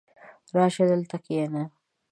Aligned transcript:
راشه 0.55 0.83
دلې 0.89 1.05
کښېنه! 1.23 1.63